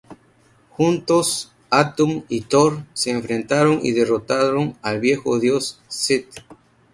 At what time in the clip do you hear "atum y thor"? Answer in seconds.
1.69-2.85